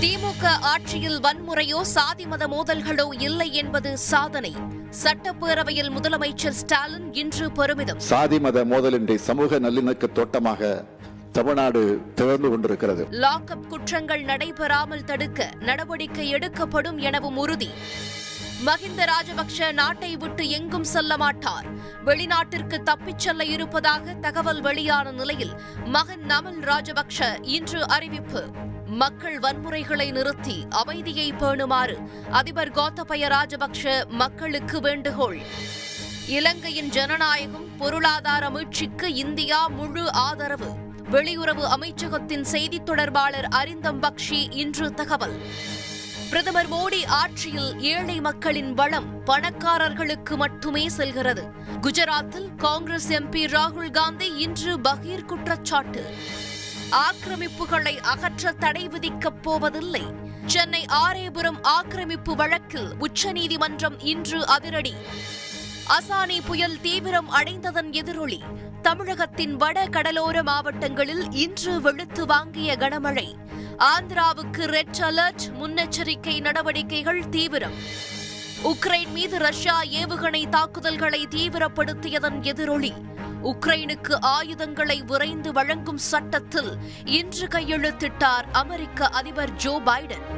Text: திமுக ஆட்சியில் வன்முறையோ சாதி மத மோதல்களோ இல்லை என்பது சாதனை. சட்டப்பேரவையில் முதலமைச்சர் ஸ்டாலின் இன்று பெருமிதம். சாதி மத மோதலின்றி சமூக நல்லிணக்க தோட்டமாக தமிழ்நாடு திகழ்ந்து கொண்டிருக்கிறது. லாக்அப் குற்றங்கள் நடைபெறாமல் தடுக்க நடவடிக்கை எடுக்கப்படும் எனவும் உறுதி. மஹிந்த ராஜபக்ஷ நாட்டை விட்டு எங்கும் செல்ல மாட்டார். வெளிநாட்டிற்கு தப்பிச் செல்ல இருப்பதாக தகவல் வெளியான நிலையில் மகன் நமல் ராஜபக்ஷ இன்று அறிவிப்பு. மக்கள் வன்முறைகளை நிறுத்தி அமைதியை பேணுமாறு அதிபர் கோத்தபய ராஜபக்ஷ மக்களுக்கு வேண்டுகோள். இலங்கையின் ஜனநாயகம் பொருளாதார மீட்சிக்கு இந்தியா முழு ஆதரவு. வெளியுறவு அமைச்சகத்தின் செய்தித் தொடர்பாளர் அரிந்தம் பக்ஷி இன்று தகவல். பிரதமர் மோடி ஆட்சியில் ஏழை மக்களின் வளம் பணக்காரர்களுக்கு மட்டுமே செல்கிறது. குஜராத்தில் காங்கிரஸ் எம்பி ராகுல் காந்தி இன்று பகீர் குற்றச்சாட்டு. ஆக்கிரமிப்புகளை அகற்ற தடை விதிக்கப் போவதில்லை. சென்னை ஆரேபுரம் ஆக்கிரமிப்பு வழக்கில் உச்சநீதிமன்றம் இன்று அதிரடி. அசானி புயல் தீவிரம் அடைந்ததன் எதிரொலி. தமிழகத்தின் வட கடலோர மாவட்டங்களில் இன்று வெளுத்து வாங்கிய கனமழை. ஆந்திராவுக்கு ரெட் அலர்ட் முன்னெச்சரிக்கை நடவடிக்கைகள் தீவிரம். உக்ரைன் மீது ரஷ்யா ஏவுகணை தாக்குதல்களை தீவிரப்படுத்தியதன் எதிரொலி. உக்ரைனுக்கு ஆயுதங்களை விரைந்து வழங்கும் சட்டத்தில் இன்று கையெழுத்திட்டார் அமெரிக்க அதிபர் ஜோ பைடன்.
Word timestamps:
திமுக 0.00 0.46
ஆட்சியில் 0.46 1.20
வன்முறையோ 1.20 1.80
சாதி 1.80 2.26
மத 2.26 2.46
மோதல்களோ 2.46 3.20
இல்லை 3.20 3.52
என்பது 3.52 3.98
சாதனை. 3.98 4.54
சட்டப்பேரவையில் 5.02 5.90
முதலமைச்சர் 5.90 6.56
ஸ்டாலின் 6.60 7.14
இன்று 7.14 7.52
பெருமிதம். 7.52 8.00
சாதி 8.00 8.40
மத 8.40 8.64
மோதலின்றி 8.64 9.14
சமூக 9.14 9.58
நல்லிணக்க 9.58 10.12
தோட்டமாக 10.12 10.84
தமிழ்நாடு 11.32 12.00
திகழ்ந்து 12.14 12.48
கொண்டிருக்கிறது. 12.48 13.06
லாக்அப் 13.10 13.66
குற்றங்கள் 13.68 14.22
நடைபெறாமல் 14.22 15.04
தடுக்க 15.04 15.50
நடவடிக்கை 15.60 16.28
எடுக்கப்படும் 16.28 16.98
எனவும் 16.98 17.36
உறுதி. 17.36 17.70
மஹிந்த 18.66 19.04
ராஜபக்ஷ 19.04 19.72
நாட்டை 19.72 20.16
விட்டு 20.16 20.48
எங்கும் 20.48 20.84
செல்ல 20.84 21.16
மாட்டார். 21.16 21.66
வெளிநாட்டிற்கு 22.04 22.82
தப்பிச் 22.82 23.18
செல்ல 23.18 23.44
இருப்பதாக 23.44 24.14
தகவல் 24.14 24.60
வெளியான 24.60 25.10
நிலையில் 25.10 25.60
மகன் 25.84 26.24
நமல் 26.28 26.60
ராஜபக்ஷ 26.60 27.38
இன்று 27.42 27.88
அறிவிப்பு. 27.88 28.44
மக்கள் 28.86 29.38
வன்முறைகளை 29.38 30.10
நிறுத்தி 30.10 30.66
அமைதியை 30.70 31.32
பேணுமாறு 31.32 31.96
அதிபர் 32.30 32.70
கோத்தபய 32.70 33.28
ராஜபக்ஷ 33.28 34.08
மக்களுக்கு 34.08 34.80
வேண்டுகோள். 34.80 35.38
இலங்கையின் 36.28 36.88
ஜனநாயகம் 36.88 37.76
பொருளாதார 37.78 38.48
மீட்சிக்கு 38.48 39.02
இந்தியா 39.02 39.66
முழு 39.66 40.12
ஆதரவு. 40.12 40.66
வெளியுறவு 41.10 41.68
அமைச்சகத்தின் 41.78 42.42
செய்தித் 42.42 42.86
தொடர்பாளர் 42.86 43.44
அரிந்தம் 43.44 44.02
பக்ஷி 44.02 44.52
இன்று 44.52 44.94
தகவல். 44.94 45.40
பிரதமர் 46.28 46.68
மோடி 46.68 47.06
ஆட்சியில் 47.06 47.80
ஏழை 47.80 48.20
மக்களின் 48.20 48.74
வளம் 48.74 49.24
பணக்காரர்களுக்கு 49.26 50.36
மட்டுமே 50.36 50.88
செல்கிறது. 50.88 51.48
குஜராத்தில் 51.80 52.54
காங்கிரஸ் 52.56 53.08
எம்பி 53.08 53.46
ராகுல் 53.46 53.90
காந்தி 53.90 54.34
இன்று 54.34 54.78
பகீர் 54.80 55.24
குற்றச்சாட்டு. 55.24 56.14
ஆக்கிரமிப்புகளை 56.90 57.98
அகற்ற 57.98 58.52
தடை 58.52 58.88
விதிக்கப் 58.88 59.42
போவதில்லை. 59.42 60.02
சென்னை 60.46 60.84
ஆரேபுரம் 60.84 61.62
ஆக்கிரமிப்பு 61.62 62.34
வழக்கில் 62.34 62.94
உச்சநீதிமன்றம் 62.98 64.00
இன்று 64.00 64.46
அதிரடி. 64.46 64.94
அசானி 65.88 66.40
புயல் 66.46 66.80
தீவிரம் 66.80 67.28
அடைந்ததன் 67.28 67.92
எதிரொலி. 67.92 68.42
தமிழகத்தின் 68.82 69.56
வட 69.56 69.86
கடலோர 69.86 70.42
மாவட்டங்களில் 70.42 71.32
இன்று 71.32 71.80
வெளுத்து 71.80 72.26
வாங்கிய 72.26 72.76
கனமழை. 72.76 73.34
ஆந்திராவுக்கு 73.78 74.64
ரெட் 74.64 74.96
அலர்ட் 75.00 75.48
முன்னெச்சரிக்கை 75.60 76.40
நடவடிக்கைகள் 76.40 77.28
தீவிரம். 77.28 77.74
உக்ரைன் 78.66 79.12
மீது 79.12 79.38
ரஷ்யா 79.38 79.82
ஏவுகணை 79.82 80.48
தாக்குதல்களை 80.48 81.26
தீவிரப்படுத்தியதன் 81.30 82.40
எதிரொலி. 82.40 82.92
உக்ரைனுக்கு 83.42 84.14
ஆயுதங்களை 84.20 85.02
விரைந்து 85.02 85.52
வழங்கும் 85.52 85.98
சட்டத்தில் 85.98 86.72
இன்று 87.04 87.46
கையெழுத்திட்டார் 87.46 88.44
அமெரிக்க 88.52 89.08
அதிபர் 89.08 89.54
ஜோ 89.54 89.80
பைடன். 89.86 90.26